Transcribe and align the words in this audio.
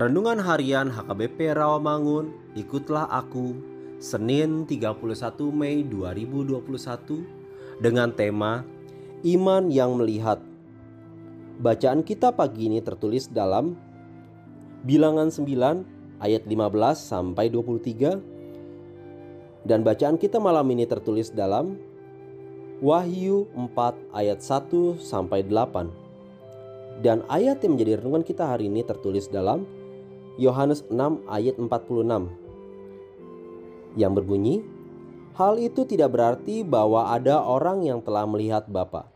Renungan 0.00 0.40
Harian 0.40 0.88
HKBP 0.88 1.60
Rawamangun, 1.60 2.32
ikutlah 2.56 3.04
aku, 3.12 3.52
Senin 4.00 4.64
31 4.64 4.96
Mei 5.52 5.84
2021 5.84 6.56
dengan 7.84 8.08
tema 8.08 8.64
Iman 9.20 9.68
yang 9.68 10.00
Melihat. 10.00 10.40
Bacaan 11.60 12.00
kita 12.00 12.32
pagi 12.32 12.72
ini 12.72 12.80
tertulis 12.80 13.28
dalam 13.28 13.76
Bilangan 14.88 15.28
9 15.28 16.24
ayat 16.24 16.48
15 16.48 16.56
sampai 16.96 17.52
23 17.52 19.68
dan 19.68 19.84
bacaan 19.84 20.16
kita 20.16 20.40
malam 20.40 20.64
ini 20.72 20.88
tertulis 20.88 21.28
dalam 21.28 21.76
Wahyu 22.80 23.52
4 23.52 24.16
ayat 24.16 24.40
1 24.40 24.96
sampai 24.96 25.44
8. 25.44 27.04
Dan 27.04 27.20
ayat 27.28 27.60
yang 27.60 27.76
menjadi 27.76 28.00
renungan 28.00 28.24
kita 28.24 28.48
hari 28.48 28.72
ini 28.72 28.80
tertulis 28.80 29.28
dalam 29.28 29.68
Yohanes 30.38 30.86
6 30.86 31.26
ayat 31.26 31.58
46 31.58 32.30
yang 33.98 34.14
berbunyi, 34.14 34.62
Hal 35.34 35.56
itu 35.56 35.88
tidak 35.88 36.12
berarti 36.12 36.66
bahwa 36.66 37.10
ada 37.10 37.40
orang 37.40 37.86
yang 37.86 38.04
telah 38.04 38.28
melihat 38.28 38.68
Bapa. 38.68 39.08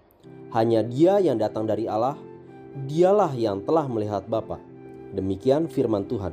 Hanya 0.54 0.80
dia 0.86 1.20
yang 1.20 1.36
datang 1.36 1.68
dari 1.68 1.84
Allah, 1.90 2.16
dialah 2.86 3.34
yang 3.34 3.60
telah 3.66 3.84
melihat 3.90 4.24
Bapa. 4.24 4.56
Demikian 5.12 5.68
firman 5.68 6.08
Tuhan. 6.08 6.32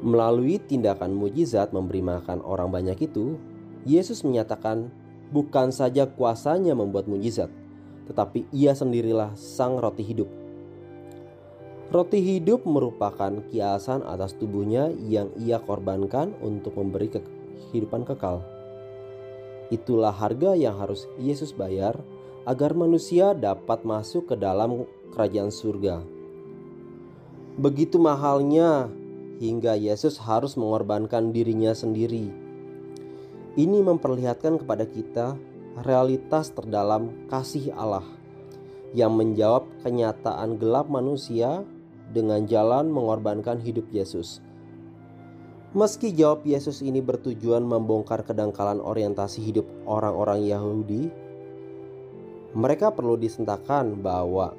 Melalui 0.00 0.56
tindakan 0.58 1.12
mujizat 1.12 1.76
memberi 1.76 2.00
makan 2.00 2.40
orang 2.40 2.72
banyak 2.72 2.98
itu, 3.04 3.36
Yesus 3.84 4.24
menyatakan 4.24 4.88
bukan 5.28 5.70
saja 5.70 6.08
kuasanya 6.08 6.72
membuat 6.72 7.04
mujizat, 7.04 7.52
tetapi 8.08 8.48
ia 8.50 8.72
sendirilah 8.72 9.36
sang 9.36 9.76
roti 9.76 10.02
hidup. 10.02 10.28
Roti 11.90 12.22
hidup 12.22 12.70
merupakan 12.70 13.42
kiasan 13.50 14.06
atas 14.06 14.38
tubuhnya 14.38 14.94
yang 15.10 15.34
ia 15.34 15.58
korbankan 15.58 16.38
untuk 16.38 16.78
memberi 16.78 17.10
kehidupan 17.10 18.06
kekal. 18.06 18.46
Itulah 19.74 20.14
harga 20.14 20.54
yang 20.54 20.78
harus 20.78 21.10
Yesus 21.18 21.50
bayar 21.50 21.98
agar 22.46 22.78
manusia 22.78 23.34
dapat 23.34 23.82
masuk 23.82 24.30
ke 24.30 24.38
dalam 24.38 24.86
kerajaan 25.10 25.50
surga. 25.50 26.06
Begitu 27.58 27.98
mahalnya 27.98 28.86
hingga 29.42 29.74
Yesus 29.74 30.14
harus 30.22 30.54
mengorbankan 30.54 31.34
dirinya 31.34 31.74
sendiri. 31.74 32.30
Ini 33.58 33.78
memperlihatkan 33.82 34.62
kepada 34.62 34.86
kita 34.86 35.34
realitas 35.82 36.54
terdalam 36.54 37.26
kasih 37.26 37.74
Allah 37.74 38.06
yang 38.94 39.18
menjawab 39.18 39.66
kenyataan 39.82 40.54
gelap 40.54 40.86
manusia 40.86 41.66
dengan 42.10 42.46
jalan 42.46 42.90
mengorbankan 42.90 43.62
hidup 43.62 43.86
Yesus. 43.94 44.42
Meski 45.70 46.10
jawab 46.10 46.42
Yesus 46.42 46.82
ini 46.82 46.98
bertujuan 46.98 47.62
membongkar 47.62 48.26
kedangkalan 48.26 48.82
orientasi 48.82 49.38
hidup 49.38 49.62
orang-orang 49.86 50.42
Yahudi, 50.42 51.06
mereka 52.58 52.90
perlu 52.90 53.14
disentakan 53.14 54.02
bahwa 54.02 54.58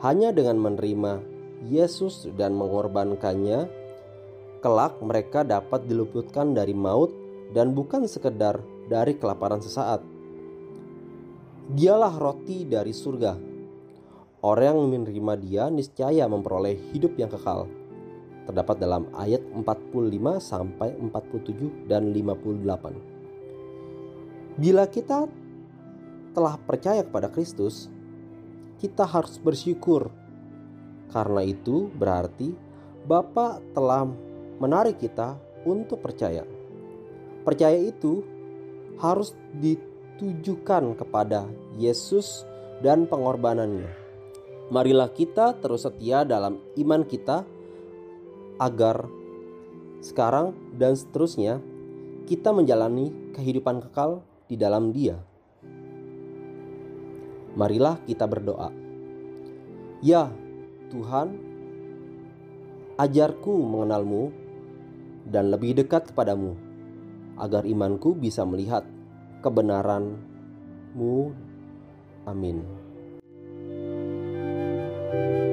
hanya 0.00 0.32
dengan 0.32 0.56
menerima 0.56 1.20
Yesus 1.68 2.32
dan 2.40 2.56
mengorbankannya, 2.56 3.68
kelak 4.64 4.96
mereka 5.04 5.44
dapat 5.44 5.84
diluputkan 5.84 6.56
dari 6.56 6.72
maut 6.72 7.12
dan 7.52 7.76
bukan 7.76 8.08
sekedar 8.08 8.56
dari 8.88 9.12
kelaparan 9.20 9.60
sesaat. 9.60 10.00
Dialah 11.76 12.16
roti 12.16 12.64
dari 12.64 12.96
surga 12.96 13.55
Orang 14.46 14.78
yang 14.78 15.02
menerima 15.02 15.34
dia 15.42 15.66
niscaya 15.66 16.22
memperoleh 16.30 16.78
hidup 16.94 17.18
yang 17.18 17.26
kekal. 17.26 17.66
Terdapat 18.46 18.78
dalam 18.78 19.10
ayat 19.18 19.42
45 19.42 20.38
sampai 20.38 20.94
47 20.94 21.90
dan 21.90 22.14
58. 22.14 22.94
Bila 24.54 24.86
kita 24.86 25.26
telah 26.30 26.54
percaya 26.62 27.02
kepada 27.02 27.26
Kristus, 27.26 27.90
kita 28.78 29.02
harus 29.02 29.34
bersyukur. 29.42 30.14
Karena 31.10 31.42
itu 31.42 31.90
berarti 31.90 32.54
Bapa 33.02 33.58
telah 33.74 34.06
menarik 34.62 35.02
kita 35.02 35.34
untuk 35.66 35.98
percaya. 36.06 36.46
Percaya 37.42 37.82
itu 37.82 38.22
harus 39.02 39.34
ditujukan 39.58 40.94
kepada 40.94 41.50
Yesus 41.74 42.46
dan 42.78 43.10
pengorbanannya. 43.10 44.05
Marilah 44.66 45.14
kita 45.14 45.54
terus 45.62 45.86
setia 45.86 46.26
dalam 46.26 46.58
iman 46.74 47.06
kita 47.06 47.46
agar 48.58 49.06
sekarang 50.02 50.58
dan 50.74 50.98
seterusnya 50.98 51.62
kita 52.26 52.50
menjalani 52.50 53.14
kehidupan 53.30 53.78
kekal 53.86 54.26
di 54.50 54.58
dalam 54.58 54.90
Dia. 54.90 55.22
Marilah 57.54 58.02
kita 58.04 58.26
berdoa. 58.26 58.74
Ya 60.02 60.34
Tuhan, 60.90 61.38
ajarku 62.98 63.54
mengenalmu 63.62 64.34
dan 65.30 65.54
lebih 65.54 65.78
dekat 65.78 66.10
kepadamu 66.10 66.58
agar 67.38 67.62
imanku 67.62 68.18
bisa 68.18 68.42
melihat 68.42 68.82
kebenaranmu. 69.46 71.30
Amin. 72.26 72.85
thank 75.16 75.36
you 75.36 75.45